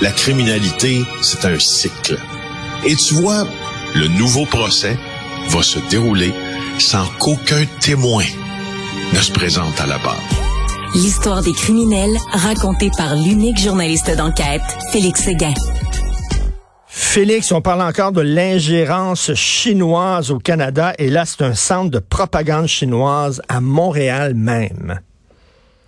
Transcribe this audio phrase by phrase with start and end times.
[0.00, 2.18] la criminalité, c'est un cycle.
[2.86, 3.44] Et tu vois,
[3.94, 4.96] le nouveau procès
[5.48, 6.32] va se dérouler
[6.78, 8.24] sans qu'aucun témoin
[9.12, 10.22] ne se présente à la barre.
[10.94, 15.54] L'histoire des criminels racontée par l'unique journaliste d'enquête, Félix Séguin.
[16.86, 21.98] Félix, on parle encore de l'ingérence chinoise au Canada et là, c'est un centre de
[21.98, 25.00] propagande chinoise à Montréal même.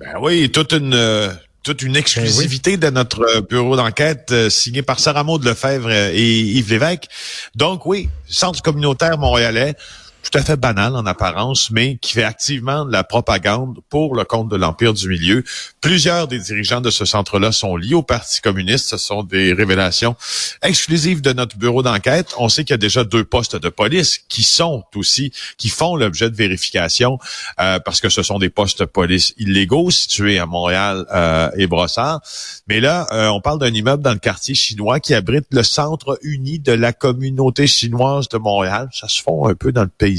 [0.01, 1.29] Ben oui, toute une euh,
[1.63, 6.71] toute une exclusivité de notre bureau d'enquête euh, signé par Sarah Maud Lefebvre et Yves
[6.71, 7.09] Lévesque.
[7.55, 9.77] Donc oui, centre communautaire montréalais
[10.23, 14.25] tout à fait banal en apparence, mais qui fait activement de la propagande pour le
[14.25, 15.45] compte de l'Empire du Milieu.
[15.81, 18.89] Plusieurs des dirigeants de ce centre-là sont liés au Parti communiste.
[18.89, 20.17] Ce sont des révélations
[20.63, 22.35] exclusives de notre bureau d'enquête.
[22.39, 25.97] On sait qu'il y a déjà deux postes de police qui sont aussi, qui font
[25.97, 27.19] l'objet de vérification
[27.61, 31.67] euh, parce que ce sont des postes de police illégaux situés à Montréal euh, et
[31.67, 32.21] Brossard.
[32.69, 36.19] Mais là, euh, on parle d'un immeuble dans le quartier chinois qui abrite le Centre
[36.23, 38.89] uni de la communauté chinoise de Montréal.
[38.93, 40.12] Ça se fond un peu dans le pays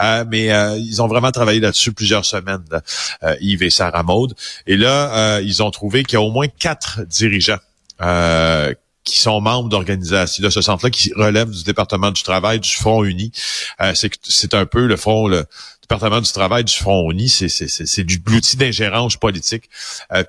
[0.00, 2.64] euh, mais euh, ils ont vraiment travaillé là-dessus plusieurs semaines,
[3.22, 4.34] euh, Yves et Sarah Maud.
[4.66, 7.58] Et là, ils ont trouvé qu'il y a au moins quatre dirigeants
[9.04, 13.02] qui sont membres d'organisations de ce centre-là qui relèvent du département du travail du Front
[13.04, 13.32] uni.
[13.94, 15.44] c'est un peu le front le
[15.82, 19.68] département du travail du Front uni, c'est du l'outil d'ingérence politique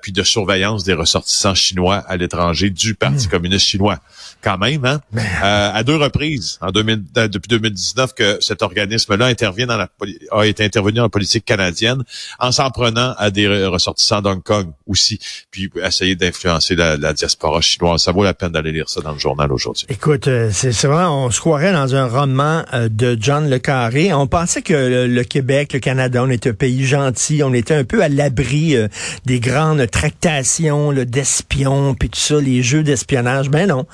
[0.02, 3.30] puis de surveillance des ressortissants chinois à l'étranger du Parti hmm.
[3.30, 4.00] communiste chinois
[4.44, 5.00] quand même, hein?
[5.16, 9.88] Euh, à deux reprises, en 2000, euh, depuis 2019, que cet organisme-là intervient dans la
[10.32, 12.04] a été intervenu dans la politique canadienne
[12.38, 15.18] en s'en prenant à des ressortissants d'Hong Kong aussi,
[15.50, 18.02] puis essayer d'influencer la, diaspora chinoise.
[18.02, 19.86] Ça vaut la peine d'aller lire ça dans le journal aujourd'hui.
[19.88, 24.12] Écoute, euh, c'est vraiment, on se croirait dans un roman de John Le Carré.
[24.12, 27.84] On pensait que le, Québec, le Canada, on était un pays gentil, on était un
[27.84, 28.76] peu à l'abri
[29.24, 33.50] des grandes tractations d'espions, puis tout ça, les jeux d'espionnage.
[33.50, 33.86] Ben non.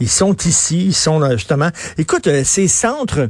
[0.00, 1.70] Ils sont ici, ils sont justement.
[1.96, 3.28] Écoute, euh, ces centres,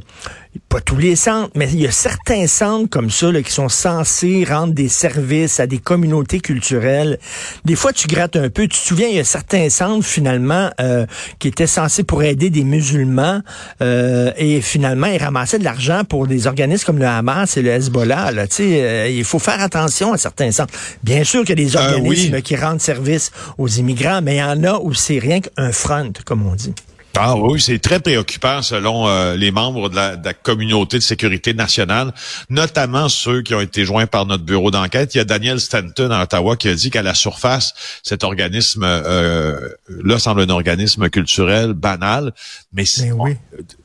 [0.67, 4.45] pas tous les centres, mais il y a certains centres comme ça qui sont censés
[4.47, 7.19] rendre des services à des communautés culturelles.
[7.65, 8.63] Des fois, tu grattes un peu.
[8.63, 11.05] Tu te souviens, il y a certains centres finalement euh,
[11.37, 13.41] qui étaient censés pour aider des musulmans
[13.81, 17.69] euh, et finalement ils ramassaient de l'argent pour des organismes comme le Hamas et le
[17.69, 18.31] Hezbollah.
[18.31, 20.73] Là, il faut faire attention à certains centres.
[21.03, 24.43] Bien sûr qu'il y a des organismes qui rendent service aux immigrants, mais il y
[24.43, 26.73] en a où c'est rien qu'un front, comme on dit.
[27.17, 32.13] Ah oui, c'est très préoccupant selon euh, les membres de la, communauté de sécurité nationale,
[32.49, 35.15] notamment ceux qui ont été joints par notre bureau d'enquête.
[35.15, 38.83] Il y a Daniel Stanton à Ottawa qui a dit qu'à la surface, cet organisme
[38.83, 39.69] euh,
[40.03, 42.33] là semble un organisme culturel banal,
[42.71, 43.35] mais, oui.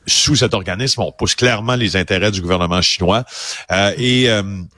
[0.07, 3.25] sous cet organisme, on pousse clairement les intérêts du gouvernement chinois
[3.71, 4.29] euh, et,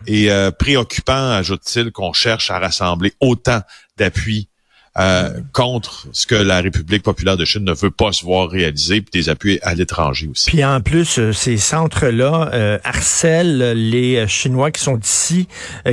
[0.07, 3.61] et préoccupant, ajoute-t-il, qu'on cherche à rassembler autant
[3.97, 4.47] d'appui
[4.99, 9.01] euh, contre ce que la République populaire de Chine ne veut pas se voir réaliser,
[9.01, 10.47] puis des appuis à l'étranger aussi.
[10.47, 15.47] Puis en plus, euh, ces centres-là euh, harcèlent les Chinois qui sont ici,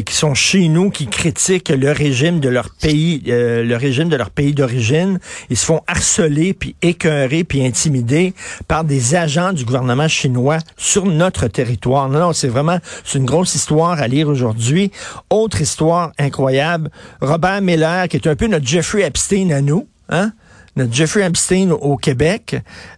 [0.06, 4.31] qui sont chez nous, qui critiquent le régime de leur pays, le régime de leur
[4.31, 5.19] pays d'origine.
[5.50, 8.32] Ils se font harceler, puis écœurer, puis intimider
[8.69, 12.09] par des agents du gouvernement chinois sur notre territoire.
[12.09, 14.91] Non, non, c'est vraiment, c'est une grosse histoire à lire aujourd'hui.
[15.31, 19.88] Autre histoire incroyable, Robert Miller, qui est un peu notre Jeffrey Jeffrey Epstein à nous,
[20.09, 20.31] hein?
[20.77, 22.55] notre Jeffrey Epstein au Québec,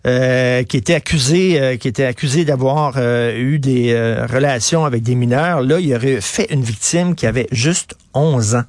[0.07, 3.95] euh, qui était accusé, euh, qui était accusé d'avoir euh, eu des
[4.31, 5.63] relations avec des mineurs.
[5.63, 8.65] Là, il aurait fait une victime qui avait juste 11 ans.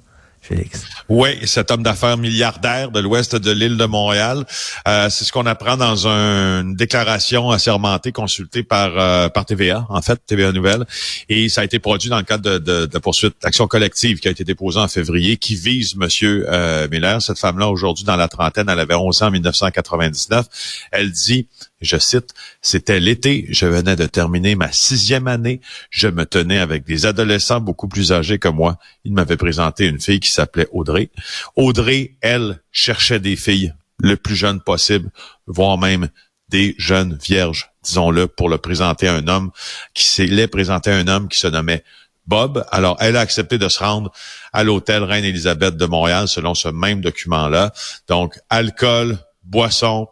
[1.09, 4.45] Oui, cet homme d'affaires milliardaire de l'ouest de l'île de Montréal,
[4.87, 10.01] euh, c'est ce qu'on apprend dans une déclaration assermentée consultée par euh, par TVA, en
[10.01, 10.85] fait, TVA Nouvelle,
[11.29, 14.27] et ça a été produit dans le cadre de, de, de poursuite d'action collective qui
[14.27, 17.21] a été déposée en février, qui vise Monsieur euh, Miller.
[17.21, 20.45] Cette femme-là, aujourd'hui dans la trentaine, elle avait 11 ans en 1999.
[20.91, 21.47] Elle dit
[21.81, 26.85] je cite, C'était l'été, je venais de terminer ma sixième année, je me tenais avec
[26.85, 28.77] des adolescents beaucoup plus âgés que moi.
[29.03, 31.09] Il m'avait présenté une fille qui s'appelait Audrey.
[31.55, 35.09] Audrey, elle, cherchait des filles le plus jeunes possible,
[35.45, 36.09] voire même
[36.49, 39.51] des jeunes vierges, disons-le, pour le présenter à un homme
[39.93, 41.83] qui s'est présenté à un homme qui se nommait
[42.25, 42.65] Bob.
[42.71, 44.11] Alors, elle a accepté de se rendre
[44.53, 47.71] à l'hôtel Reine-Élisabeth de Montréal selon ce même document-là.
[48.07, 50.07] Donc, alcool, boisson,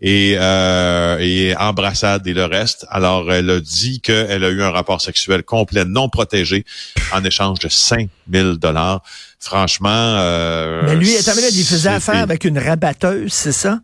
[0.00, 2.86] et, euh, et embrassade et le reste.
[2.90, 6.64] Alors, elle a dit qu'elle a eu un rapport sexuel complet non protégé
[7.12, 9.02] en échange de 5000 dollars.
[9.40, 9.88] Franchement...
[9.90, 13.80] Euh, Mais lui, il faisait affaire avec une rabatteuse, c'est ça?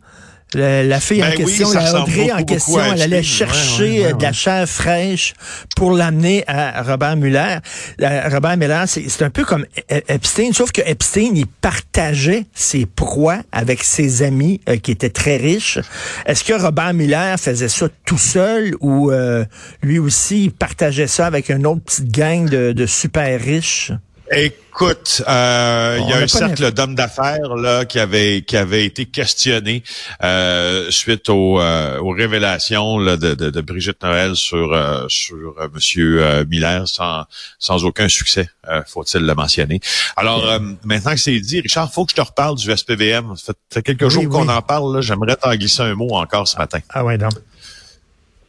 [0.54, 4.68] La fille en ben question, la Audrey en question, elle allait chercher de la chair
[4.68, 5.34] fraîche
[5.76, 7.58] pour l'amener à Robert Muller.
[8.00, 13.38] Robert Muller, c'est un peu comme e-, Epstein, sauf que Epstein, il partageait ses proies
[13.52, 15.78] avec ses amis euh, qui étaient très riches.
[16.26, 19.44] Est-ce que Robert Muller faisait ça tout seul ou euh,
[19.82, 23.92] lui aussi il partageait ça avec une autre petite gang de, de super riches?
[24.36, 29.06] Écoute, euh, il y a un cercle d'hommes d'affaires là qui avait qui avait été
[29.06, 29.84] questionné
[30.24, 36.88] euh, suite euh, aux, révélations là, de, de, Brigitte Noël sur euh, sur Monsieur Miller
[36.88, 37.24] sans
[37.60, 38.48] sans aucun succès,
[38.86, 39.80] faut-il le mentionner.
[40.16, 43.36] Alors maintenant que c'est dit, Richard, faut que je te reparle du SPVM.
[43.36, 45.00] Ça fait quelques jours qu'on en parle.
[45.02, 46.80] J'aimerais t'en glisser un mot encore ce matin.
[46.90, 47.32] Ah ouais, donc.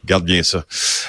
[0.06, 0.64] Garde bien ça.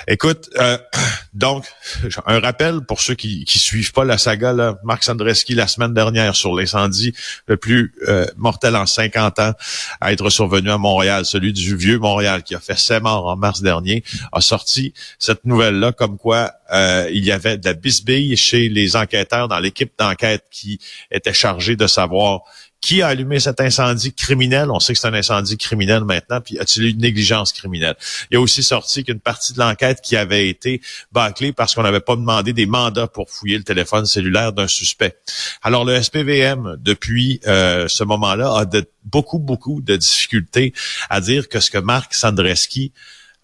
[0.07, 0.77] Écoute, euh,
[1.33, 1.65] donc,
[2.25, 5.93] un rappel pour ceux qui qui suivent pas la saga, là, Marc Sandreski, la semaine
[5.93, 7.13] dernière, sur l'incendie
[7.45, 9.53] le plus euh, mortel en 50 ans
[10.01, 13.35] à être survenu à Montréal, celui du vieux Montréal, qui a fait ses morts en
[13.35, 18.35] mars dernier, a sorti cette nouvelle-là, comme quoi euh, il y avait de la bisbille
[18.35, 20.79] chez les enquêteurs dans l'équipe d'enquête qui
[21.11, 22.41] était chargée de savoir
[22.87, 24.71] qui a allumé cet incendie criminel?
[24.71, 27.97] On sait que c'est un incendie criminel maintenant, puis a-t-il eu une négligence criminelle?
[28.31, 30.79] Il y a aussi sorti qu'une partie de l'enquête qui avait été
[31.11, 35.17] bâclée parce qu'on n'avait pas demandé des mandats pour fouiller le téléphone cellulaire d'un suspect.
[35.63, 38.65] Alors le SPVM, depuis euh, ce moment-là, a
[39.03, 40.71] beaucoup, beaucoup de difficultés
[41.09, 42.93] à dire que ce que Marc Sandreski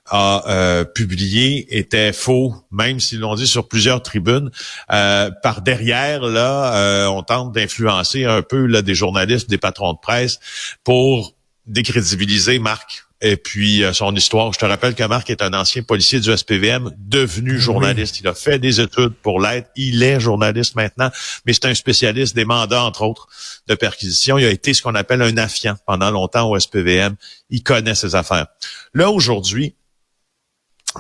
[0.10, 4.52] a euh, publié était faux, même s'ils l'ont dit sur plusieurs tribunes.
[4.92, 9.94] Euh, par derrière, là, euh, on tente d'influencer un peu là, des journalistes, des patrons
[9.94, 10.40] de presse
[10.84, 11.36] pour
[11.66, 14.52] décrédibiliser Marc et puis son histoire.
[14.52, 18.20] Je te rappelle que Marc est un ancien policier du SPVM, devenu journaliste.
[18.20, 19.70] Il a fait des études pour l'être.
[19.78, 21.10] Il est journaliste maintenant,
[21.46, 23.30] mais c'est un spécialiste des mandats, entre autres,
[23.68, 24.38] de perquisition.
[24.38, 27.16] Il a été ce qu'on appelle un affiant pendant longtemps au SPVM.
[27.50, 28.48] Il connaît ses affaires.
[28.94, 29.74] Là, aujourd'hui,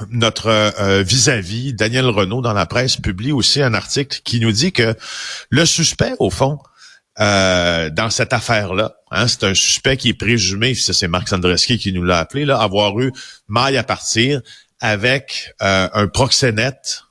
[0.10, 4.72] notre euh, vis-à-vis, Daniel Renault, dans la presse, publie aussi un article qui nous dit
[4.72, 4.95] que
[5.50, 6.60] le suspect, au fond,
[7.19, 11.94] euh, dans cette affaire-là, hein, c'est un suspect qui est présumé, c'est Marc Sandreski qui
[11.94, 13.12] nous l'a appelé, là, avoir eu
[13.48, 14.42] maille à partir
[14.80, 17.04] avec euh, un proxénète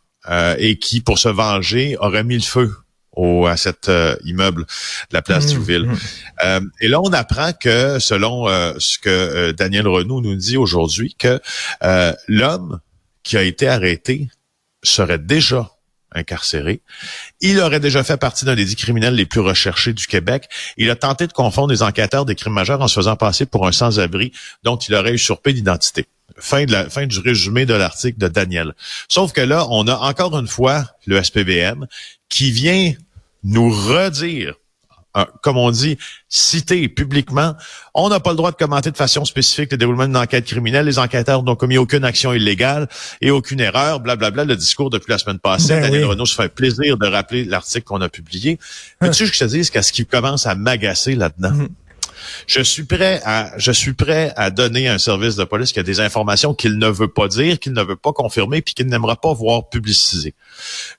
[0.59, 2.73] et qui, pour se venger, aurait mis le feu
[3.13, 5.87] au, à cet euh, immeuble de la place mmh, Thiouville.
[5.87, 5.99] Mmh.
[6.45, 11.15] Euh, et là, on apprend que, selon euh, ce que Daniel Renaud nous dit aujourd'hui,
[11.19, 11.41] que
[12.29, 12.81] l'homme
[13.23, 14.29] qui a été arrêté
[14.83, 15.71] serait déjà
[16.15, 16.83] incarcéré.
[17.41, 20.49] Il aurait déjà fait partie d'un des dix criminels les plus recherchés du Québec.
[20.77, 23.67] Il a tenté de confondre les enquêteurs des crimes majeurs en se faisant passer pour
[23.67, 24.33] un sans-abri
[24.63, 26.07] dont il aurait usurpé l'identité.
[26.39, 28.75] Fin, de la, fin du résumé de l'article de Daniel.
[29.09, 31.87] Sauf que là, on a encore une fois le SPVM
[32.29, 32.93] qui vient
[33.45, 34.55] nous redire
[35.43, 35.99] comme on dit,
[36.29, 37.55] citer publiquement,
[37.95, 40.87] on n'a pas le droit de commenter de façon spécifique le déroulement d'une enquête criminelle.
[40.87, 42.89] Les enquêteurs n'ont commis aucune action illégale
[43.21, 45.75] et aucune erreur, blablabla, le discours depuis la semaine passée.
[45.75, 48.59] Ben Daniel Renault se fait plaisir de rappeler l'article qu'on a publié.
[49.01, 51.69] Mais tu sais, je te dis qu'à ce qui commence à m'agacer là-dedans, mm-hmm.
[52.47, 53.53] Je suis prêt à,
[53.97, 57.29] prêt à donner un service de police qui a des informations qu'il ne veut pas
[57.29, 60.35] dire, qu'il ne veut pas confirmer, puis qu'il n'aimera pas voir publiciser.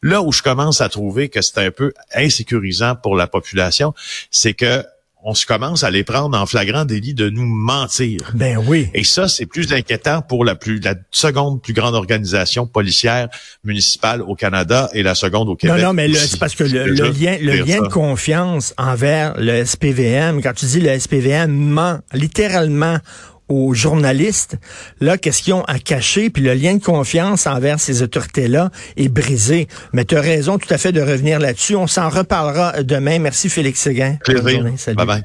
[0.01, 3.93] Là où je commence à trouver que c'est un peu insécurisant pour la population,
[4.31, 4.83] c'est que
[5.25, 8.31] on se commence à les prendre en flagrant délit de nous mentir.
[8.33, 8.89] Ben oui.
[8.93, 13.29] Et ça, c'est plus inquiétant pour la plus la seconde plus grande organisation policière
[13.63, 15.77] municipale au Canada et la seconde au Québec.
[15.77, 20.41] Non, non, mais c'est parce que le, lien, le lien de confiance envers le SPVM,
[20.41, 22.97] quand tu dis le SPVM ment littéralement
[23.49, 24.57] aux journalistes,
[24.99, 29.09] là, qu'est-ce qu'ils ont à cacher, puis le lien de confiance envers ces autorités-là est
[29.09, 29.67] brisé.
[29.91, 31.75] Mais tu as raison tout à fait de revenir là-dessus.
[31.75, 33.19] On s'en reparlera demain.
[33.19, 34.17] Merci Félix Séguin.
[34.23, 34.63] Plaisir.
[34.95, 35.23] Bye bye.